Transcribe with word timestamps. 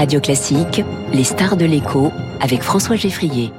Radio 0.00 0.18
Classique, 0.18 0.82
les 1.12 1.24
stars 1.24 1.58
de 1.58 1.66
l'écho 1.66 2.10
avec 2.40 2.62
François 2.62 2.96
Geffrier. 2.96 3.52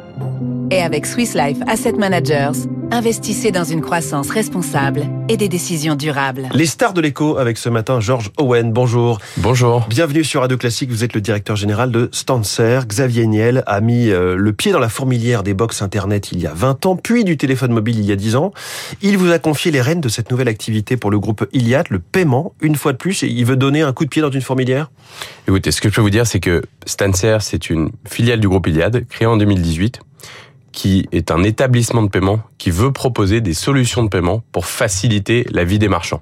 Et 0.71 0.81
avec 0.81 1.05
Swiss 1.05 1.35
Life 1.35 1.59
Asset 1.67 1.91
Managers, 1.91 2.67
investissez 2.91 3.51
dans 3.51 3.63
une 3.63 3.81
croissance 3.81 4.29
responsable 4.29 5.03
et 5.29 5.37
des 5.37 5.47
décisions 5.47 5.95
durables. 5.95 6.49
Les 6.53 6.65
stars 6.65 6.93
de 6.93 6.99
l'écho 6.99 7.37
avec 7.37 7.57
ce 7.57 7.69
matin 7.69 8.01
Georges 8.01 8.31
Owen. 8.37 8.73
Bonjour. 8.73 9.19
Bonjour. 9.37 9.85
Bienvenue 9.87 10.25
sur 10.25 10.41
Radio 10.41 10.57
Classique. 10.57 10.89
Vous 10.89 11.03
êtes 11.03 11.13
le 11.13 11.21
directeur 11.21 11.55
général 11.55 11.91
de 11.91 12.09
Stancer. 12.11 12.81
Xavier 12.85 13.27
Niel 13.27 13.63
a 13.65 13.79
mis 13.79 14.09
euh, 14.09 14.35
le 14.35 14.53
pied 14.53 14.73
dans 14.73 14.79
la 14.79 14.89
fourmilière 14.89 15.41
des 15.41 15.53
box 15.53 15.81
internet 15.81 16.31
il 16.33 16.41
y 16.41 16.47
a 16.47 16.53
20 16.53 16.85
ans, 16.85 16.95
puis 16.97 17.23
du 17.23 17.37
téléphone 17.37 17.71
mobile 17.71 17.97
il 17.97 18.05
y 18.05 18.11
a 18.11 18.17
10 18.17 18.35
ans. 18.35 18.51
Il 19.01 19.17
vous 19.17 19.31
a 19.31 19.39
confié 19.39 19.71
les 19.71 19.81
rênes 19.81 20.01
de 20.01 20.09
cette 20.09 20.29
nouvelle 20.29 20.49
activité 20.49 20.97
pour 20.97 21.11
le 21.11 21.19
groupe 21.19 21.47
Iliad, 21.53 21.87
le 21.89 21.99
paiement, 21.99 22.53
une 22.61 22.75
fois 22.75 22.91
de 22.91 22.97
plus, 22.97 23.23
et 23.23 23.27
il 23.27 23.45
veut 23.45 23.55
donner 23.55 23.81
un 23.81 23.93
coup 23.93 24.03
de 24.03 24.09
pied 24.09 24.21
dans 24.21 24.31
une 24.31 24.41
fourmilière 24.41 24.91
Écoutez, 25.47 25.71
ce 25.71 25.79
que 25.79 25.89
je 25.89 25.95
peux 25.95 26.01
vous 26.01 26.09
dire, 26.09 26.27
c'est 26.27 26.39
que 26.39 26.61
Stancer, 26.85 27.37
c'est 27.39 27.69
une 27.69 27.91
filiale 28.05 28.39
du 28.39 28.49
groupe 28.49 28.67
Iliad, 28.67 29.05
créée 29.07 29.27
en 29.27 29.37
2018 29.37 30.01
qui 30.71 31.07
est 31.11 31.31
un 31.31 31.43
établissement 31.43 32.03
de 32.03 32.09
paiement 32.09 32.41
qui 32.57 32.71
veut 32.71 32.91
proposer 32.91 33.41
des 33.41 33.53
solutions 33.53 34.03
de 34.03 34.09
paiement 34.09 34.43
pour 34.51 34.65
faciliter 34.65 35.45
la 35.51 35.63
vie 35.63 35.79
des 35.79 35.89
marchands. 35.89 36.21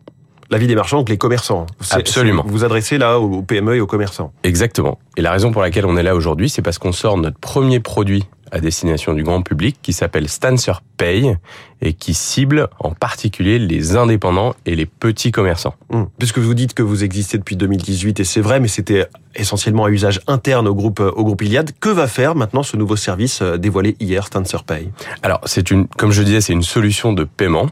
La 0.51 0.57
vie 0.57 0.65
des 0.65 0.75
marchands, 0.75 0.97
donc 0.97 1.09
les 1.09 1.17
commerçants. 1.17 1.67
Absolument. 1.91 2.43
Vous 2.43 2.53
vous 2.53 2.63
adressez 2.63 2.97
là 2.97 3.19
aux 3.19 3.43
PME 3.43 3.75
et 3.75 3.81
aux 3.81 3.85
commerçants. 3.85 4.33
Exactement. 4.43 4.97
Et 5.15 5.21
la 5.21 5.31
raison 5.31 5.51
pour 5.51 5.61
laquelle 5.61 5.85
on 5.85 5.95
est 5.95 6.01
là 6.01 6.15
aujourd'hui, 6.15 6.49
c'est 6.49 6.63
parce 6.63 6.79
qu'on 6.79 6.91
sort 6.91 7.17
notre 7.17 7.37
premier 7.37 7.79
produit 7.79 8.23
à 8.51 8.59
destination 8.59 9.13
du 9.13 9.23
grand 9.23 9.41
public 9.41 9.77
qui 9.81 9.93
s'appelle 9.93 10.27
Stancer 10.27 10.73
Pay 10.97 11.37
et 11.81 11.93
qui 11.93 12.13
cible 12.13 12.67
en 12.79 12.91
particulier 12.91 13.59
les 13.59 13.95
indépendants 13.95 14.53
et 14.65 14.75
les 14.75 14.85
petits 14.85 15.31
commerçants. 15.31 15.75
Hum. 15.91 16.07
Puisque 16.17 16.39
vous 16.39 16.53
dites 16.53 16.73
que 16.73 16.83
vous 16.83 17.03
existez 17.03 17.37
depuis 17.37 17.55
2018 17.55 18.19
et 18.19 18.23
c'est 18.23 18.41
vrai, 18.41 18.59
mais 18.59 18.67
c'était 18.67 19.07
essentiellement 19.35 19.85
à 19.85 19.89
usage 19.89 20.21
interne 20.27 20.67
au 20.67 20.75
groupe 20.75 20.99
au 20.99 21.23
groupe 21.23 21.41
Iliad. 21.41 21.71
Que 21.79 21.89
va 21.89 22.07
faire 22.07 22.35
maintenant 22.35 22.63
ce 22.63 22.77
nouveau 22.77 22.95
service 22.95 23.41
euh, 23.41 23.57
dévoilé 23.57 23.95
hier, 23.99 24.25
Stancer 24.25 24.63
Pay? 24.65 24.89
Alors 25.23 25.41
c'est 25.45 25.71
une, 25.71 25.87
comme 25.87 26.11
je 26.11 26.23
disais, 26.23 26.41
c'est 26.41 26.53
une 26.53 26.63
solution 26.63 27.13
de 27.13 27.23
paiement. 27.23 27.69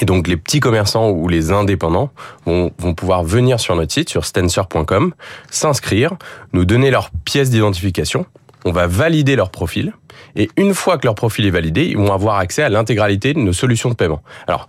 Et 0.00 0.04
donc 0.04 0.28
les 0.28 0.36
petits 0.36 0.60
commerçants 0.60 1.10
ou 1.10 1.28
les 1.28 1.50
indépendants 1.50 2.10
vont, 2.46 2.70
vont 2.78 2.94
pouvoir 2.94 3.24
venir 3.24 3.58
sur 3.58 3.74
notre 3.74 3.92
site, 3.92 4.08
sur 4.08 4.24
stancer.com, 4.24 5.12
s'inscrire, 5.50 6.12
nous 6.52 6.64
donner 6.64 6.90
leur 6.90 7.10
pièce 7.24 7.50
d'identification, 7.50 8.26
on 8.64 8.72
va 8.72 8.86
valider 8.86 9.36
leur 9.36 9.50
profil, 9.50 9.92
et 10.36 10.48
une 10.56 10.74
fois 10.74 10.98
que 10.98 11.06
leur 11.06 11.14
profil 11.14 11.46
est 11.46 11.50
validé, 11.50 11.86
ils 11.86 11.96
vont 11.96 12.12
avoir 12.12 12.36
accès 12.36 12.62
à 12.62 12.68
l'intégralité 12.68 13.34
de 13.34 13.38
nos 13.38 13.52
solutions 13.52 13.88
de 13.88 13.94
paiement. 13.94 14.22
Alors, 14.46 14.68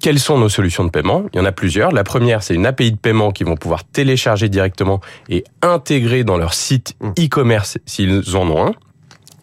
quelles 0.00 0.18
sont 0.18 0.38
nos 0.38 0.50
solutions 0.50 0.84
de 0.84 0.90
paiement? 0.90 1.24
Il 1.32 1.38
y 1.38 1.40
en 1.40 1.46
a 1.46 1.52
plusieurs. 1.52 1.90
La 1.90 2.04
première, 2.04 2.42
c'est 2.42 2.54
une 2.54 2.66
API 2.66 2.92
de 2.92 2.98
paiement 2.98 3.30
qu'ils 3.30 3.46
vont 3.46 3.56
pouvoir 3.56 3.84
télécharger 3.84 4.50
directement 4.50 5.00
et 5.30 5.44
intégrer 5.62 6.24
dans 6.24 6.36
leur 6.36 6.52
site 6.52 6.94
mmh. 7.00 7.10
e-commerce 7.24 7.78
s'ils 7.86 8.36
en 8.36 8.48
ont 8.50 8.66
un. 8.66 8.74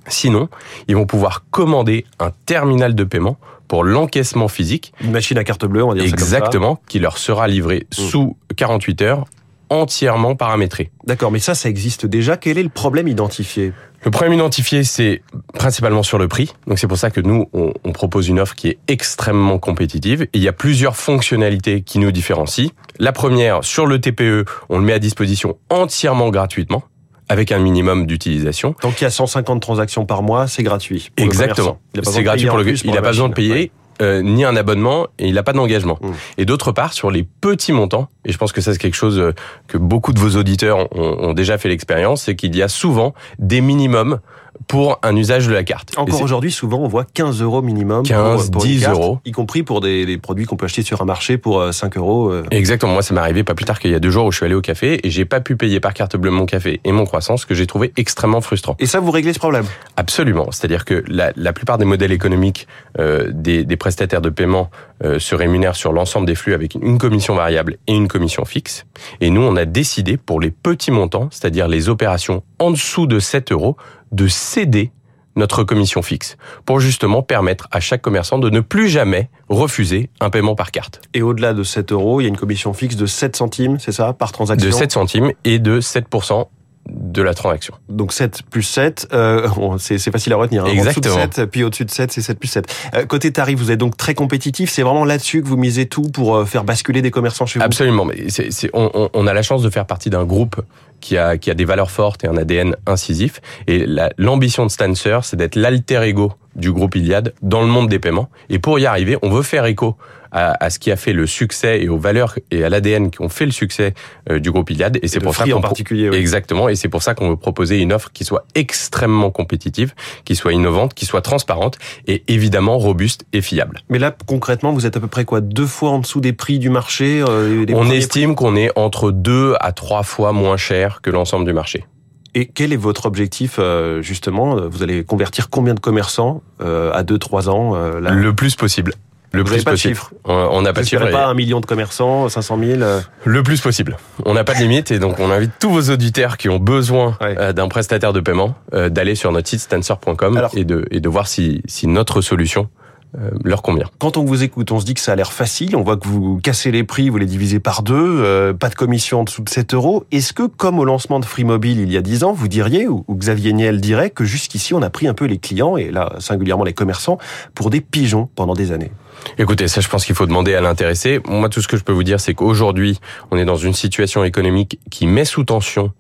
Sinon, 0.07 0.49
ils 0.87 0.95
vont 0.95 1.05
pouvoir 1.07 1.45
commander 1.49 2.05
un 2.19 2.31
terminal 2.45 2.93
de 2.93 3.03
paiement 3.03 3.37
pour 3.67 3.83
l'encaissement 3.83 4.47
physique. 4.47 4.93
Une 5.01 5.11
machine 5.11 5.37
à 5.37 5.43
carte 5.43 5.65
bleue, 5.65 5.83
on 5.83 5.89
va 5.89 5.95
dire 5.95 6.03
Exactement, 6.03 6.79
qui 6.87 6.99
leur 6.99 7.17
sera 7.17 7.47
livrée 7.47 7.87
mmh. 7.89 7.93
sous 7.95 8.37
48 8.55 9.01
heures 9.01 9.25
entièrement 9.71 10.35
paramétré. 10.35 10.91
D'accord, 11.07 11.31
mais 11.31 11.39
ça, 11.39 11.55
ça 11.55 11.69
existe 11.69 12.05
déjà. 12.05 12.37
Quel 12.37 12.57
est 12.57 12.63
le 12.63 12.69
problème 12.69 13.07
identifié? 13.07 13.71
Le 14.03 14.11
problème 14.11 14.33
identifié, 14.33 14.83
c'est 14.83 15.21
principalement 15.53 16.03
sur 16.03 16.17
le 16.17 16.27
prix. 16.27 16.53
Donc 16.67 16.77
c'est 16.77 16.87
pour 16.87 16.97
ça 16.97 17.09
que 17.09 17.21
nous, 17.21 17.49
on, 17.53 17.91
propose 17.93 18.27
une 18.27 18.39
offre 18.39 18.55
qui 18.55 18.67
est 18.67 18.79
extrêmement 18.87 19.59
compétitive. 19.59 20.23
Et 20.23 20.29
il 20.33 20.41
y 20.41 20.47
a 20.47 20.53
plusieurs 20.53 20.97
fonctionnalités 20.97 21.83
qui 21.83 21.99
nous 21.99 22.11
différencient. 22.11 22.71
La 22.99 23.13
première, 23.13 23.63
sur 23.63 23.85
le 23.85 24.01
TPE, 24.01 24.45
on 24.69 24.79
le 24.79 24.83
met 24.83 24.93
à 24.93 24.99
disposition 24.99 25.57
entièrement 25.69 26.29
gratuitement 26.29 26.83
avec 27.29 27.53
un 27.53 27.59
minimum 27.59 28.07
d'utilisation. 28.07 28.75
Donc 28.81 28.99
il 28.99 29.05
y 29.05 29.07
a 29.07 29.11
150 29.11 29.61
transactions 29.61 30.05
par 30.05 30.21
mois, 30.21 30.47
c'est 30.47 30.63
gratuit. 30.63 31.11
Exactement. 31.15 31.79
C'est 32.03 32.23
gratuit 32.23 32.47
pour 32.47 32.57
le. 32.57 32.67
il 32.85 32.91
n'a 32.91 33.01
pas 33.01 33.09
besoin 33.09 33.29
de 33.29 33.33
payer. 33.33 33.71
Euh, 34.01 34.23
ni 34.23 34.43
un 34.43 34.55
abonnement 34.55 35.07
et 35.19 35.27
il 35.27 35.35
n'a 35.35 35.43
pas 35.43 35.53
d'engagement. 35.53 35.99
Mmh. 36.01 36.09
Et 36.39 36.45
d'autre 36.45 36.71
part, 36.71 36.91
sur 36.93 37.11
les 37.11 37.21
petits 37.21 37.71
montants, 37.71 38.09
et 38.25 38.31
je 38.31 38.37
pense 38.39 38.51
que 38.51 38.59
ça 38.59 38.73
c'est 38.73 38.79
quelque 38.79 38.95
chose 38.95 39.19
euh, 39.19 39.33
que 39.67 39.77
beaucoup 39.77 40.11
de 40.11 40.19
vos 40.19 40.37
auditeurs 40.37 40.87
ont, 40.95 41.29
ont 41.29 41.33
déjà 41.33 41.59
fait 41.59 41.69
l'expérience, 41.69 42.23
c'est 42.23 42.35
qu'il 42.35 42.55
y 42.55 42.63
a 42.63 42.67
souvent 42.67 43.13
des 43.37 43.61
minimums 43.61 44.19
pour 44.67 44.99
un 45.03 45.15
usage 45.15 45.47
de 45.47 45.53
la 45.53 45.63
carte. 45.63 45.93
Encore 45.97 46.21
aujourd'hui, 46.21 46.51
souvent, 46.51 46.79
on 46.79 46.87
voit 46.87 47.05
15 47.05 47.41
euros 47.41 47.61
minimum 47.61 48.03
15, 48.03 48.51
pour, 48.51 48.63
10 48.63 48.87
euros. 48.87 49.19
Y 49.25 49.31
compris 49.31 49.63
pour 49.63 49.81
des, 49.81 50.17
produits 50.17 50.45
qu'on 50.45 50.57
peut 50.57 50.65
acheter 50.65 50.83
sur 50.83 51.01
un 51.01 51.05
marché 51.05 51.37
pour 51.37 51.73
5 51.73 51.95
euh, 51.95 51.99
euros. 51.99 52.33
Exactement. 52.51 52.93
Moi, 52.93 53.01
ça 53.01 53.13
m'est 53.13 53.19
arrivé 53.19 53.43
pas 53.43 53.55
plus 53.55 53.65
tard 53.65 53.79
qu'il 53.79 53.91
y 53.91 53.95
a 53.95 53.99
deux 53.99 54.11
jours 54.11 54.25
où 54.25 54.31
je 54.31 54.37
suis 54.37 54.45
allé 54.45 54.55
au 54.55 54.61
café 54.61 55.05
et 55.05 55.09
j'ai 55.09 55.25
pas 55.25 55.39
pu 55.39 55.55
payer 55.55 55.79
par 55.79 55.93
carte 55.93 56.15
bleue 56.15 56.31
mon 56.31 56.45
café 56.45 56.79
et 56.83 56.91
mon 56.91 57.05
croissant, 57.05 57.37
ce 57.37 57.45
que 57.45 57.53
j'ai 57.53 57.67
trouvé 57.67 57.91
extrêmement 57.97 58.41
frustrant. 58.41 58.75
Et 58.79 58.85
ça, 58.85 58.99
vous 58.99 59.11
réglez 59.11 59.33
ce 59.33 59.39
problème? 59.39 59.65
Absolument. 59.97 60.47
C'est-à-dire 60.51 60.85
que 60.85 61.03
la, 61.07 61.31
la, 61.35 61.53
plupart 61.53 61.77
des 61.77 61.85
modèles 61.85 62.11
économiques 62.11 62.67
euh, 62.99 63.29
des, 63.31 63.63
des, 63.63 63.75
prestataires 63.75 64.21
de 64.21 64.29
paiement 64.29 64.69
euh, 65.03 65.19
se 65.19 65.35
rémunèrent 65.35 65.75
sur 65.75 65.93
l'ensemble 65.93 66.27
des 66.27 66.35
flux 66.35 66.53
avec 66.53 66.75
une 66.75 66.97
commission 66.97 67.35
variable 67.35 67.77
et 67.87 67.93
une 67.93 68.07
commission 68.07 68.45
fixe. 68.45 68.85
Et 69.19 69.29
nous, 69.29 69.41
on 69.41 69.55
a 69.55 69.65
décidé 69.65 70.17
pour 70.17 70.39
les 70.39 70.51
petits 70.51 70.91
montants, 70.91 71.29
c'est-à-dire 71.31 71.67
les 71.67 71.89
opérations 71.89 72.43
en 72.61 72.71
dessous 72.71 73.07
de 73.07 73.19
7 73.19 73.51
euros, 73.51 73.75
de 74.11 74.27
céder 74.27 74.91
notre 75.35 75.63
commission 75.63 76.01
fixe 76.01 76.37
pour 76.65 76.79
justement 76.79 77.23
permettre 77.23 77.67
à 77.71 77.79
chaque 77.79 78.01
commerçant 78.01 78.37
de 78.37 78.49
ne 78.49 78.59
plus 78.59 78.87
jamais 78.87 79.29
refuser 79.49 80.09
un 80.19 80.29
paiement 80.29 80.55
par 80.55 80.71
carte. 80.71 81.01
Et 81.13 81.21
au-delà 81.21 81.53
de 81.53 81.63
7 81.63 81.91
euros, 81.91 82.21
il 82.21 82.25
y 82.25 82.27
a 82.27 82.29
une 82.29 82.37
commission 82.37 82.73
fixe 82.73 82.95
de 82.95 83.05
7 83.05 83.35
centimes, 83.35 83.79
c'est 83.79 83.93
ça, 83.93 84.13
par 84.13 84.31
transaction 84.31 84.69
De 84.69 84.73
7 84.73 84.91
centimes 84.91 85.31
et 85.43 85.57
de 85.57 85.81
7% 85.81 86.47
de 86.89 87.21
la 87.21 87.33
transaction. 87.33 87.75
Donc 87.89 88.11
7 88.11 88.41
plus 88.49 88.63
7, 88.63 89.09
euh, 89.13 89.47
c'est 89.79 90.11
facile 90.11 90.33
à 90.33 90.35
retenir. 90.35 90.65
Hein. 90.65 90.69
Exactement. 90.69 91.15
En 91.15 91.17
dessous 91.19 91.29
de 91.29 91.33
7, 91.35 91.45
puis 91.45 91.63
au-dessus 91.63 91.85
de 91.85 91.91
7, 91.91 92.11
c'est 92.11 92.21
7 92.21 92.39
plus 92.39 92.47
7. 92.47 92.65
Euh, 92.95 93.05
côté 93.05 93.31
tarif, 93.31 93.57
vous 93.57 93.71
êtes 93.71 93.79
donc 93.79 93.97
très 93.97 94.15
compétitif. 94.15 94.69
C'est 94.69 94.81
vraiment 94.81 95.05
là-dessus 95.05 95.41
que 95.41 95.47
vous 95.47 95.57
misez 95.57 95.85
tout 95.85 96.09
pour 96.13 96.35
euh, 96.35 96.45
faire 96.45 96.63
basculer 96.63 97.01
des 97.01 97.11
commerçants 97.11 97.45
chez 97.45 97.59
vous? 97.59 97.65
Absolument. 97.65 98.05
Mais 98.05 98.27
on, 98.73 99.09
on, 99.13 99.27
a 99.27 99.33
la 99.33 99.41
chance 99.43 99.61
de 99.61 99.69
faire 99.69 99.85
partie 99.85 100.09
d'un 100.09 100.25
groupe 100.25 100.59
qui 101.01 101.17
a, 101.17 101.37
qui 101.37 101.51
a 101.51 101.53
des 101.53 101.65
valeurs 101.65 101.91
fortes 101.91 102.23
et 102.23 102.27
un 102.27 102.37
ADN 102.37 102.75
incisif. 102.87 103.41
Et 103.67 103.85
l'ambition 104.17 104.65
de 104.65 104.71
Stancer, 104.71 105.19
c'est 105.23 105.35
d'être 105.35 105.55
l'alter 105.55 106.01
ego 106.03 106.33
du 106.55 106.71
groupe 106.71 106.95
Iliad 106.95 107.33
dans 107.41 107.61
le 107.61 107.67
monde 107.67 107.89
des 107.89 107.99
paiements. 107.99 108.29
Et 108.49 108.59
pour 108.59 108.79
y 108.79 108.85
arriver, 108.85 109.17
on 109.21 109.29
veut 109.29 109.43
faire 109.43 109.65
écho 109.65 109.97
à, 110.31 110.69
ce 110.69 110.79
qui 110.79 110.91
a 110.91 110.95
fait 110.95 111.13
le 111.13 111.27
succès 111.27 111.81
et 111.81 111.89
aux 111.89 111.97
valeurs 111.97 112.35
et 112.51 112.63
à 112.63 112.69
l'ADN 112.69 113.11
qui 113.11 113.21
ont 113.21 113.29
fait 113.29 113.45
le 113.45 113.51
succès 113.51 113.93
euh, 114.29 114.39
du 114.39 114.51
groupe 114.51 114.69
Iliad. 114.69 114.97
Et, 115.01 115.07
c'est 115.07 115.19
pour 115.19 115.35
ça 115.35 115.45
qu'on 115.45 115.57
en 115.57 115.61
particulier. 115.61 116.09
Exactement. 116.13 116.69
Et 116.69 116.75
c'est 116.75 116.89
pour 116.89 117.03
ça 117.03 117.13
qu'on 117.13 117.29
veut 117.29 117.37
proposer 117.37 117.79
une 117.79 117.93
offre 117.93 118.11
qui 118.11 118.23
soit 118.23 118.45
extrêmement 118.55 119.31
compétitive, 119.31 119.93
qui 120.25 120.35
soit 120.35 120.53
innovante, 120.53 120.93
qui 120.93 121.05
soit 121.05 121.21
transparente 121.21 121.77
et 122.07 122.23
évidemment 122.27 122.77
robuste 122.77 123.25
et 123.33 123.41
fiable. 123.41 123.81
Mais 123.89 123.99
là, 123.99 124.15
concrètement, 124.25 124.71
vous 124.71 124.85
êtes 124.85 124.97
à 124.97 124.99
peu 124.99 125.07
près 125.07 125.25
quoi 125.25 125.41
Deux 125.41 125.65
fois 125.65 125.91
en 125.91 125.99
dessous 125.99 126.21
des 126.21 126.33
prix 126.33 126.59
du 126.59 126.69
marché 126.69 127.23
euh, 127.27 127.65
On 127.73 127.89
estime 127.89 128.35
qu'on 128.35 128.55
est 128.55 128.71
entre 128.77 129.11
deux 129.11 129.55
à 129.59 129.71
trois 129.71 130.03
fois 130.03 130.31
moins 130.31 130.57
cher 130.57 131.01
que 131.01 131.09
l'ensemble 131.09 131.45
du 131.45 131.53
marché. 131.53 131.85
Et 132.33 132.45
quel 132.45 132.71
est 132.71 132.77
votre 132.77 133.07
objectif 133.07 133.57
euh, 133.59 134.01
justement 134.01 134.55
Vous 134.69 134.83
allez 134.83 135.03
convertir 135.03 135.49
combien 135.49 135.73
de 135.73 135.81
commerçants 135.81 136.41
euh, 136.61 136.91
à 136.93 137.03
2-3 137.03 137.49
ans 137.49 137.75
là? 137.75 138.11
Le 138.11 138.33
plus 138.33 138.55
possible. 138.55 138.93
Le 139.31 139.43
Vous 139.43 139.47
plus 139.47 139.63
pas 139.63 139.71
de 139.71 139.75
chiffre. 139.77 140.13
On 140.25 140.61
n'a 140.61 140.73
pas 140.73 140.81
de 140.81 140.87
chiffre. 140.87 141.09
pas 141.09 141.27
un 141.27 141.33
million 141.33 141.61
de 141.61 141.65
commerçants, 141.65 142.27
500 142.27 142.59
000 142.59 142.81
Le 143.23 143.43
plus 143.43 143.61
possible. 143.61 143.97
On 144.25 144.33
n'a 144.33 144.43
pas 144.43 144.53
de 144.53 144.59
limite 144.59 144.91
et 144.91 144.99
donc 144.99 145.19
on 145.19 145.31
invite 145.31 145.51
tous 145.59 145.69
vos 145.69 145.89
auditeurs 145.89 146.37
qui 146.37 146.49
ont 146.49 146.59
besoin 146.59 147.17
d'un 147.55 147.67
prestataire 147.67 148.13
de 148.13 148.19
paiement 148.19 148.55
d'aller 148.71 149.15
sur 149.15 149.31
notre 149.31 149.47
site 149.47 149.61
stancer.com 149.61 150.47
et 150.53 150.65
de, 150.65 150.85
et 150.91 150.99
de 150.99 151.09
voir 151.09 151.27
si, 151.27 151.61
si 151.65 151.87
notre 151.87 152.21
solution 152.21 152.69
euh, 153.17 153.31
leur 153.43 153.61
convient. 153.61 153.87
Quand 153.99 154.15
on 154.15 154.23
vous 154.23 154.41
écoute, 154.41 154.71
on 154.71 154.79
se 154.79 154.85
dit 154.85 154.93
que 154.93 155.01
ça 155.01 155.11
a 155.11 155.15
l'air 155.17 155.33
facile, 155.33 155.75
on 155.75 155.81
voit 155.81 155.97
que 155.97 156.07
vous 156.07 156.39
cassez 156.41 156.71
les 156.71 156.85
prix, 156.85 157.09
vous 157.09 157.17
les 157.17 157.25
divisez 157.25 157.59
par 157.59 157.83
deux, 157.83 157.93
euh, 158.21 158.53
pas 158.53 158.69
de 158.69 158.75
commission 158.75 159.19
en 159.19 159.23
dessous 159.25 159.41
de 159.41 159.49
7 159.49 159.73
euros. 159.73 160.05
Est-ce 160.13 160.31
que, 160.31 160.43
comme 160.43 160.79
au 160.79 160.85
lancement 160.85 161.19
de 161.19 161.25
Free 161.25 161.43
Mobile 161.43 161.79
il 161.81 161.91
y 161.91 161.97
a 161.97 162.01
10 162.01 162.23
ans, 162.23 162.31
vous 162.31 162.47
diriez, 162.47 162.87
ou, 162.87 163.03
Xavier 163.09 163.51
Niel 163.51 163.81
dirait, 163.81 164.11
que 164.11 164.23
jusqu'ici 164.23 164.73
on 164.73 164.81
a 164.81 164.89
pris 164.89 165.09
un 165.09 165.13
peu 165.13 165.25
les 165.25 165.39
clients, 165.39 165.75
et 165.75 165.91
là 165.91 166.13
singulièrement 166.19 166.63
les 166.63 166.71
commerçants, 166.71 167.17
pour 167.53 167.69
des 167.69 167.81
pigeons 167.81 168.29
pendant 168.33 168.53
des 168.53 168.71
années? 168.71 168.91
Écoutez, 169.37 169.67
ça 169.67 169.81
je 169.81 169.87
pense 169.87 170.05
qu'il 170.05 170.15
faut 170.15 170.25
demander 170.25 170.55
à 170.55 170.61
l'intéressé. 170.61 171.19
Moi 171.27 171.49
tout 171.49 171.61
ce 171.61 171.67
que 171.67 171.77
je 171.77 171.83
peux 171.83 171.93
vous 171.93 172.03
dire 172.03 172.19
c'est 172.19 172.33
qu'aujourd'hui 172.33 172.99
on 173.31 173.37
est 173.37 173.45
dans 173.45 173.55
une 173.55 173.73
situation 173.73 174.23
économique 174.23 174.79
qui 174.89 175.07
met 175.07 175.25
sous 175.25 175.43
tension 175.43 175.93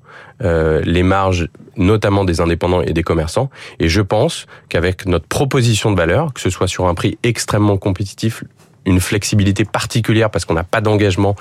euh, 0.43 0.81
les 0.83 1.03
marges, 1.03 1.49
notamment 1.77 2.25
des 2.25 2.41
indépendants 2.41 2.81
et 2.81 2.93
des 2.93 3.03
commerçants. 3.03 3.49
Et 3.79 3.89
je 3.89 4.01
pense 4.01 4.47
qu'avec 4.69 5.05
notre 5.05 5.27
proposition 5.27 5.91
de 5.91 5.97
valeur, 5.97 6.33
que 6.33 6.41
ce 6.41 6.49
soit 6.49 6.67
sur 6.67 6.87
un 6.87 6.95
prix 6.95 7.17
extrêmement 7.23 7.77
compétitif, 7.77 8.43
une 8.85 8.99
flexibilité 8.99 9.65
particulière 9.65 10.31
parce 10.31 10.45
qu'on 10.45 10.55
n'a 10.55 10.63
pas 10.63 10.81
d'engagement, 10.81 11.35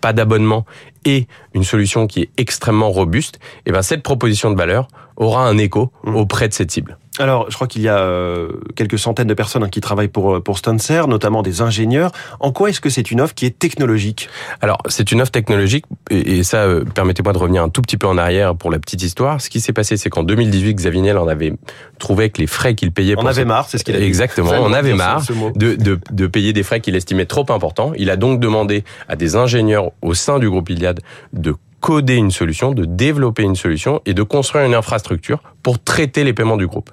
pas 0.00 0.12
d'abonnement 0.12 0.66
et 1.04 1.28
une 1.54 1.62
solution 1.64 2.06
qui 2.06 2.22
est 2.22 2.30
extrêmement 2.36 2.90
robuste, 2.90 3.36
et 3.36 3.40
eh 3.66 3.72
ben 3.72 3.82
cette 3.82 4.02
proposition 4.02 4.50
de 4.50 4.56
valeur 4.56 4.88
aura 5.16 5.46
un 5.46 5.56
écho 5.56 5.92
mmh. 6.04 6.16
auprès 6.16 6.48
de 6.48 6.54
cette 6.54 6.70
cible. 6.70 6.98
Alors, 7.18 7.50
je 7.50 7.54
crois 7.56 7.66
qu'il 7.66 7.82
y 7.82 7.88
a 7.88 7.98
euh, 7.98 8.52
quelques 8.76 8.98
centaines 8.98 9.26
de 9.26 9.34
personnes 9.34 9.64
hein, 9.64 9.68
qui 9.68 9.80
travaillent 9.80 10.08
pour 10.08 10.36
euh, 10.36 10.40
pour 10.40 10.58
Stancer, 10.58 11.08
notamment 11.08 11.42
des 11.42 11.60
ingénieurs. 11.60 12.12
En 12.38 12.52
quoi 12.52 12.70
est-ce 12.70 12.80
que 12.80 12.88
c'est 12.88 13.10
une 13.10 13.20
offre 13.20 13.34
qui 13.34 13.46
est 13.46 13.58
technologique? 13.58 14.28
Alors, 14.60 14.78
c'est 14.86 15.10
une 15.10 15.20
offre 15.20 15.32
technologique, 15.32 15.84
et, 16.08 16.44
ça, 16.44 16.58
euh, 16.58 16.84
permettez-moi 16.84 17.32
de 17.32 17.38
revenir 17.38 17.64
un 17.64 17.68
tout 17.68 17.82
petit 17.82 17.96
peu 17.96 18.06
en 18.06 18.16
arrière 18.16 18.54
pour 18.54 18.70
la 18.70 18.78
petite 18.78 19.02
histoire. 19.02 19.40
Ce 19.40 19.50
qui 19.50 19.60
s'est 19.60 19.72
passé, 19.72 19.96
c'est 19.96 20.08
qu'en 20.08 20.22
2018, 20.22 20.74
Xavier 20.74 21.00
Niel 21.00 21.18
en 21.18 21.26
avait 21.26 21.52
trouvé 21.98 22.30
que 22.30 22.40
les 22.40 22.46
frais 22.46 22.74
qu'il 22.74 22.92
payait... 22.92 23.16
On 23.18 23.26
avait 23.26 23.44
marre, 23.44 23.68
c'est 23.68 23.78
ce 23.78 23.84
qu'il 23.84 23.96
a 23.96 23.98
dit. 23.98 24.04
Exactement, 24.04 24.52
on 24.60 24.72
avait 24.72 24.94
marre 24.94 25.24
de, 25.56 25.74
de, 25.74 25.98
de 26.10 26.26
payer 26.28 26.52
des 26.52 26.62
frais 26.62 26.80
qu'il 26.80 26.94
estimait 26.94 27.26
trop 27.26 27.46
importants. 27.50 27.92
Il 27.98 28.08
a 28.10 28.16
donc 28.16 28.38
demandé 28.38 28.84
à 29.08 29.16
des 29.16 29.34
ingénieurs 29.34 29.90
au 30.00 30.14
sein 30.14 30.38
du 30.38 30.48
groupe 30.48 30.70
Iliad 30.70 31.00
de 31.32 31.54
coder 31.80 32.14
une 32.14 32.30
solution, 32.30 32.72
de 32.72 32.84
développer 32.84 33.42
une 33.42 33.56
solution 33.56 34.00
et 34.06 34.14
de 34.14 34.22
construire 34.22 34.64
une 34.64 34.74
infrastructure 34.74 35.42
pour 35.62 35.82
traiter 35.82 36.24
les 36.24 36.32
paiements 36.32 36.56
du 36.56 36.66
groupe. 36.66 36.90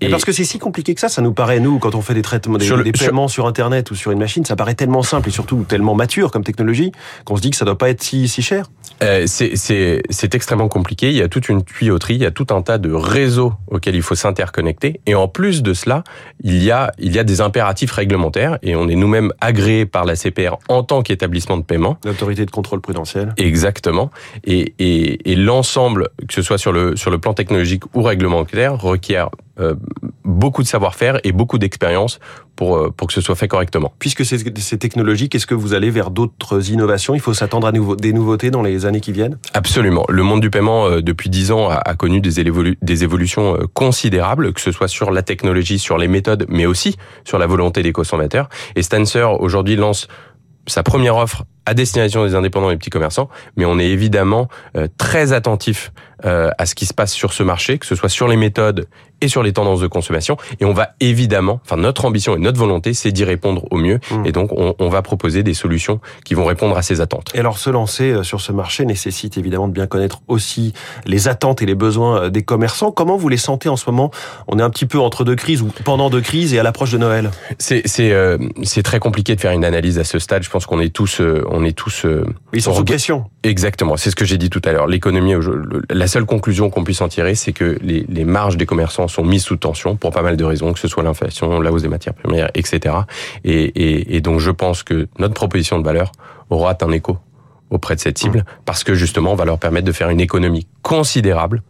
Et 0.00 0.08
parce 0.08 0.24
que 0.24 0.32
c'est 0.32 0.44
si 0.44 0.58
compliqué 0.58 0.94
que 0.94 1.00
ça, 1.00 1.08
ça 1.08 1.22
nous 1.22 1.32
paraît, 1.32 1.60
nous, 1.60 1.78
quand 1.78 1.94
on 1.94 2.02
fait 2.02 2.14
des 2.14 2.22
traitements, 2.22 2.58
des, 2.58 2.68
des 2.82 2.92
paiements 2.92 3.28
sur... 3.28 3.42
Internet 3.52 3.90
ou 3.90 3.94
sur 3.94 4.12
une 4.12 4.18
machine, 4.18 4.44
ça 4.44 4.56
paraît 4.56 4.74
tellement 4.74 5.02
simple 5.02 5.28
et 5.28 5.32
surtout 5.32 5.64
tellement 5.68 5.94
mature 5.94 6.30
comme 6.30 6.44
technologie 6.44 6.92
qu'on 7.24 7.36
se 7.36 7.42
dit 7.42 7.50
que 7.50 7.56
ça 7.56 7.64
doit 7.64 7.76
pas 7.76 7.90
être 7.90 8.02
si, 8.02 8.28
si 8.28 8.40
cher. 8.40 8.66
Euh, 9.02 9.26
c'est 9.26 10.34
extrêmement 10.34 10.68
compliqué. 10.68 11.10
Il 11.10 11.16
y 11.16 11.22
a 11.22 11.28
toute 11.28 11.48
une 11.48 11.64
tuyauterie, 11.64 12.14
il 12.14 12.22
y 12.22 12.26
a 12.26 12.30
tout 12.30 12.46
un 12.50 12.62
tas 12.62 12.78
de 12.78 12.92
réseaux 12.92 13.52
auxquels 13.66 13.94
il 13.94 14.02
faut 14.02 14.14
s'interconnecter. 14.14 15.00
Et 15.06 15.14
en 15.14 15.28
plus 15.28 15.62
de 15.62 15.74
cela, 15.74 16.04
il 16.42 16.62
y 16.62 16.70
a, 16.70 16.92
il 16.98 17.12
y 17.12 17.18
a 17.18 17.24
des 17.24 17.40
impératifs 17.40 17.92
réglementaires 17.92 18.58
et 18.62 18.74
on 18.76 18.88
est 18.88 18.94
nous-mêmes 18.94 19.32
agréés 19.40 19.86
par 19.86 20.04
la 20.04 20.14
CPR 20.16 20.56
en 20.68 20.82
tant 20.82 21.02
qu'établissement 21.02 21.56
de 21.56 21.64
paiement. 21.64 21.98
L'autorité 22.04 22.46
de 22.46 22.50
contrôle 22.50 22.80
prudentiel. 22.80 23.34
Exactement. 23.36 24.10
Et, 24.44 24.74
et, 24.78 25.32
et 25.32 25.36
l'ensemble, 25.36 26.08
que 26.28 26.32
ce 26.32 26.42
soit 26.42 26.58
sur 26.58 26.72
le, 26.72 26.96
sur 26.96 27.10
le 27.10 27.18
plan 27.18 27.34
technologique 27.34 27.82
ou 27.94 28.02
réglementaire, 28.02 28.80
requiert 28.80 29.30
euh, 29.60 29.74
beaucoup 30.24 30.62
de 30.62 30.68
savoir-faire 30.68 31.20
et 31.24 31.32
beaucoup 31.32 31.58
d'expérience 31.58 32.20
pour, 32.56 32.76
euh, 32.76 32.90
pour 32.90 33.08
que 33.08 33.12
ce 33.12 33.20
soit 33.20 33.34
fait 33.34 33.48
correctement. 33.48 33.92
Puisque 33.98 34.24
c'est 34.24 34.78
technologique, 34.78 35.34
est-ce 35.34 35.46
que 35.46 35.54
vous 35.54 35.74
allez 35.74 35.90
vers 35.90 36.10
d'autres 36.10 36.70
innovations? 36.70 37.14
Il 37.14 37.20
faut 37.20 37.34
s'attendre 37.34 37.66
à 37.66 37.72
nouveau, 37.72 37.96
des 37.96 38.12
nouveautés 38.12 38.50
dans 38.50 38.62
les 38.62 38.86
années 38.86 39.00
qui 39.00 39.12
viennent? 39.12 39.38
Absolument. 39.52 40.04
Le 40.08 40.22
monde 40.22 40.40
du 40.40 40.50
paiement, 40.50 40.86
euh, 40.86 41.02
depuis 41.02 41.28
dix 41.28 41.52
ans, 41.52 41.68
a, 41.68 41.74
a 41.74 41.94
connu 41.94 42.20
des, 42.20 42.40
évolu 42.40 42.78
des 42.80 43.04
évolutions 43.04 43.58
considérables, 43.74 44.52
que 44.52 44.60
ce 44.60 44.72
soit 44.72 44.88
sur 44.88 45.10
la 45.10 45.22
technologie, 45.22 45.78
sur 45.78 45.98
les 45.98 46.08
méthodes, 46.08 46.46
mais 46.48 46.66
aussi 46.66 46.96
sur 47.24 47.38
la 47.38 47.46
volonté 47.46 47.82
des 47.82 47.92
consommateurs. 47.92 48.48
Et 48.74 48.82
Stancer, 48.82 49.28
aujourd'hui, 49.38 49.76
lance 49.76 50.08
sa 50.66 50.82
première 50.82 51.16
offre 51.16 51.44
à 51.66 51.74
destination 51.74 52.24
des 52.24 52.34
indépendants 52.34 52.70
et 52.70 52.76
petits 52.76 52.90
commerçants, 52.90 53.28
mais 53.56 53.64
on 53.64 53.78
est 53.78 53.88
évidemment 53.88 54.48
très 54.98 55.32
attentif 55.32 55.92
à 56.24 56.66
ce 56.66 56.74
qui 56.74 56.86
se 56.86 56.94
passe 56.94 57.12
sur 57.12 57.32
ce 57.32 57.42
marché, 57.42 57.78
que 57.78 57.86
ce 57.86 57.94
soit 57.94 58.08
sur 58.08 58.28
les 58.28 58.36
méthodes 58.36 58.86
et 59.22 59.28
sur 59.28 59.42
les 59.42 59.52
tendances 59.52 59.80
de 59.80 59.86
consommation. 59.86 60.36
Et 60.60 60.64
on 60.64 60.72
va 60.72 60.90
évidemment, 61.00 61.60
enfin 61.64 61.76
notre 61.76 62.04
ambition 62.04 62.36
et 62.36 62.38
notre 62.38 62.58
volonté, 62.58 62.92
c'est 62.92 63.12
d'y 63.12 63.24
répondre 63.24 63.64
au 63.70 63.78
mieux. 63.78 64.00
Mmh. 64.10 64.26
Et 64.26 64.32
donc 64.32 64.50
on, 64.52 64.74
on, 64.78 64.88
va 64.88 65.00
proposer 65.00 65.42
des 65.42 65.54
solutions 65.54 66.00
qui 66.24 66.34
vont 66.34 66.44
répondre 66.44 66.76
à 66.76 66.82
ces 66.82 67.00
attentes. 67.00 67.30
Et 67.34 67.38
alors 67.38 67.56
se 67.58 67.70
lancer 67.70 68.10
euh, 68.10 68.22
sur 68.22 68.40
ce 68.40 68.52
marché 68.52 68.84
nécessite 68.84 69.38
évidemment 69.38 69.68
de 69.68 69.72
bien 69.72 69.86
connaître 69.86 70.20
aussi 70.28 70.74
les 71.06 71.28
attentes 71.28 71.62
et 71.62 71.66
les 71.66 71.76
besoins 71.76 72.24
euh, 72.24 72.30
des 72.30 72.42
commerçants. 72.42 72.90
Comment 72.90 73.16
vous 73.16 73.28
les 73.28 73.36
sentez 73.36 73.68
en 73.68 73.76
ce 73.76 73.88
moment? 73.88 74.10
On 74.48 74.58
est 74.58 74.62
un 74.62 74.70
petit 74.70 74.86
peu 74.86 74.98
entre 74.98 75.24
deux 75.24 75.36
crises 75.36 75.62
ou 75.62 75.70
pendant 75.84 76.10
deux 76.10 76.20
crises 76.20 76.52
et 76.52 76.58
à 76.58 76.62
l'approche 76.62 76.90
de 76.90 76.98
Noël? 76.98 77.30
C'est 77.58 77.82
c'est 77.86 78.12
euh, 78.12 78.38
très 78.84 78.98
compliqué 78.98 79.36
de 79.36 79.40
faire 79.40 79.52
une 79.52 79.64
analyse 79.64 79.98
à 79.98 80.04
ce 80.04 80.18
stade. 80.18 80.42
Je 80.42 80.50
pense 80.50 80.66
qu'on 80.66 80.80
est 80.80 80.92
tous 80.92 81.20
euh, 81.20 81.44
on 81.52 81.64
est 81.64 81.76
tous 81.76 82.04
euh, 82.04 82.26
ils 82.52 82.62
sont 82.62 82.74
sous 82.74 82.84
pression. 82.84 83.24
Exactement. 83.42 83.96
C'est 83.96 84.10
ce 84.10 84.16
que 84.16 84.24
j'ai 84.24 84.38
dit 84.38 84.50
tout 84.50 84.62
à 84.64 84.72
l'heure. 84.72 84.86
L'économie, 84.86 85.34
la 85.90 86.06
seule 86.06 86.24
conclusion 86.24 86.70
qu'on 86.70 86.84
puisse 86.84 87.00
en 87.00 87.08
tirer, 87.08 87.34
c'est 87.34 87.52
que 87.52 87.78
les, 87.82 88.04
les 88.08 88.24
marges 88.24 88.56
des 88.56 88.66
commerçants 88.66 89.08
sont 89.08 89.24
mises 89.24 89.44
sous 89.44 89.56
tension 89.56 89.96
pour 89.96 90.10
pas 90.10 90.22
mal 90.22 90.36
de 90.36 90.44
raisons, 90.44 90.72
que 90.72 90.78
ce 90.78 90.88
soit 90.88 91.02
l'inflation, 91.02 91.60
la 91.60 91.70
hausse 91.70 91.82
des 91.82 91.88
matières 91.88 92.14
premières, 92.14 92.50
etc. 92.54 92.96
Et, 93.44 93.52
et, 93.52 94.16
et, 94.16 94.20
donc 94.20 94.40
je 94.40 94.50
pense 94.50 94.82
que 94.82 95.08
notre 95.18 95.34
proposition 95.34 95.78
de 95.78 95.84
valeur 95.84 96.12
aura 96.50 96.76
un 96.80 96.90
écho 96.90 97.18
auprès 97.70 97.94
de 97.94 98.00
cette 98.00 98.18
cible, 98.18 98.40
mmh. 98.40 98.44
parce 98.64 98.84
que 98.84 98.94
justement, 98.94 99.32
on 99.32 99.36
va 99.36 99.44
leur 99.44 99.58
permettre 99.58 99.86
de 99.86 99.92
faire 99.92 100.10
une 100.10 100.20
économie 100.20 100.66
considérable 100.82 101.62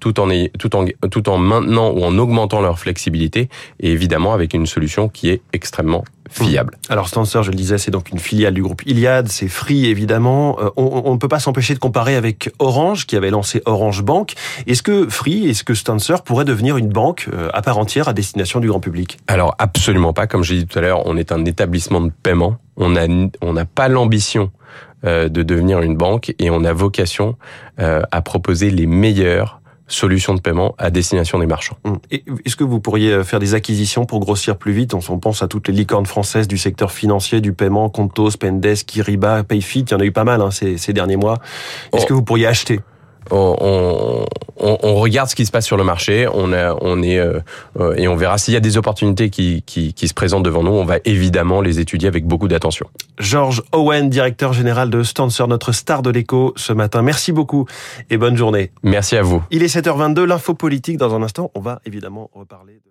tout 0.00 0.18
en, 0.18 0.28
tout 0.58 0.74
en, 0.74 0.86
tout 1.10 1.28
en 1.28 1.38
maintenant 1.38 1.90
ou 1.90 2.02
en 2.02 2.18
augmentant 2.18 2.60
leur 2.60 2.78
flexibilité 2.78 3.48
et 3.78 3.92
évidemment 3.92 4.32
avec 4.32 4.54
une 4.54 4.66
solution 4.66 5.08
qui 5.08 5.28
est 5.28 5.42
extrêmement 5.52 6.04
fiable. 6.30 6.76
Alors 6.88 7.08
Stancer, 7.08 7.42
je 7.42 7.50
le 7.50 7.56
disais, 7.56 7.76
c'est 7.78 7.90
donc 7.90 8.10
une 8.10 8.18
filiale 8.18 8.54
du 8.54 8.62
groupe 8.62 8.82
Iliad, 8.86 9.28
c'est 9.28 9.48
Free 9.48 9.86
évidemment. 9.86 10.58
Euh, 10.60 10.70
on 10.76 11.12
ne 11.12 11.18
peut 11.18 11.28
pas 11.28 11.40
s'empêcher 11.40 11.74
de 11.74 11.78
comparer 11.78 12.16
avec 12.16 12.50
Orange 12.58 13.06
qui 13.06 13.16
avait 13.16 13.30
lancé 13.30 13.62
Orange 13.66 14.02
Bank. 14.02 14.34
Est-ce 14.66 14.82
que 14.82 15.08
Free, 15.08 15.48
est-ce 15.48 15.64
que 15.64 15.74
Stancer 15.74 16.22
pourrait 16.24 16.44
devenir 16.44 16.76
une 16.76 16.88
banque 16.88 17.28
euh, 17.32 17.48
à 17.52 17.62
part 17.62 17.78
entière 17.78 18.08
à 18.08 18.12
destination 18.12 18.60
du 18.60 18.68
grand 18.68 18.80
public? 18.80 19.18
Alors 19.26 19.54
absolument 19.58 20.12
pas. 20.12 20.26
Comme 20.26 20.44
j'ai 20.44 20.58
dit 20.58 20.66
tout 20.66 20.78
à 20.78 20.82
l'heure, 20.82 21.06
on 21.06 21.16
est 21.16 21.32
un 21.32 21.44
établissement 21.44 22.00
de 22.00 22.12
paiement. 22.22 22.58
On 22.76 22.90
n'a 22.90 23.06
on 23.42 23.52
n'a 23.52 23.64
pas 23.64 23.88
l'ambition 23.88 24.52
euh, 25.04 25.28
de 25.28 25.42
devenir 25.42 25.80
une 25.80 25.96
banque 25.96 26.32
et 26.38 26.50
on 26.50 26.64
a 26.64 26.72
vocation 26.72 27.36
à 27.78 28.20
proposer 28.20 28.70
les 28.70 28.86
meilleurs 28.86 29.59
solutions 29.90 30.34
de 30.34 30.40
paiement 30.40 30.74
à 30.78 30.90
destination 30.90 31.38
des 31.38 31.46
marchands. 31.46 31.76
Hum. 31.84 31.98
Est-ce 32.10 32.56
que 32.56 32.64
vous 32.64 32.80
pourriez 32.80 33.12
euh, 33.12 33.24
faire 33.24 33.38
des 33.38 33.54
acquisitions 33.54 34.06
pour 34.06 34.20
grossir 34.20 34.56
plus 34.56 34.72
vite? 34.72 34.94
On 34.94 35.18
pense 35.18 35.42
à 35.42 35.48
toutes 35.48 35.68
les 35.68 35.74
licornes 35.74 36.06
françaises 36.06 36.48
du 36.48 36.58
secteur 36.58 36.92
financier, 36.92 37.40
du 37.40 37.52
paiement, 37.52 37.88
Contos, 37.88 38.30
Pendesk, 38.38 38.86
Kiriba, 38.86 39.42
Payfit, 39.44 39.80
il 39.80 39.90
y 39.90 39.94
en 39.94 40.00
a 40.00 40.04
eu 40.04 40.12
pas 40.12 40.24
mal 40.24 40.40
hein, 40.40 40.50
ces, 40.50 40.78
ces, 40.78 40.92
derniers 40.92 41.16
mois. 41.16 41.38
Est-ce 41.92 42.04
oh. 42.04 42.08
que 42.08 42.12
vous 42.14 42.22
pourriez 42.22 42.46
acheter? 42.46 42.80
On, 43.30 44.26
on, 44.56 44.78
on, 44.82 44.94
regarde 44.96 45.28
ce 45.28 45.34
qui 45.34 45.46
se 45.46 45.50
passe 45.50 45.66
sur 45.66 45.76
le 45.76 45.84
marché, 45.84 46.28
on, 46.32 46.52
a, 46.52 46.74
on 46.80 47.02
est 47.02 47.18
euh, 47.18 47.40
euh, 47.78 47.94
et 47.96 48.08
on 48.08 48.16
verra 48.16 48.38
s'il 48.38 48.54
y 48.54 48.56
a 48.56 48.60
des 48.60 48.76
opportunités 48.76 49.30
qui, 49.30 49.62
qui, 49.62 49.94
qui, 49.94 50.08
se 50.08 50.14
présentent 50.14 50.42
devant 50.42 50.62
nous. 50.62 50.72
On 50.72 50.84
va 50.84 50.98
évidemment 51.04 51.60
les 51.60 51.80
étudier 51.80 52.08
avec 52.08 52.26
beaucoup 52.26 52.48
d'attention. 52.48 52.86
Georges 53.18 53.62
Owen, 53.72 54.10
directeur 54.10 54.52
général 54.52 54.90
de 54.90 55.02
Stancer, 55.02 55.46
notre 55.46 55.72
star 55.72 56.02
de 56.02 56.10
l'écho 56.10 56.52
ce 56.56 56.72
matin. 56.72 57.02
Merci 57.02 57.32
beaucoup 57.32 57.66
et 58.10 58.16
bonne 58.16 58.36
journée. 58.36 58.72
Merci 58.82 59.16
à 59.16 59.22
vous. 59.22 59.42
Il 59.50 59.62
est 59.62 59.74
7h22, 59.74 60.24
l'info 60.24 60.54
politique 60.54 60.96
dans 60.96 61.14
un 61.14 61.22
instant. 61.22 61.50
On 61.54 61.60
va 61.60 61.80
évidemment 61.84 62.30
reparler 62.34 62.74
de 62.74 62.90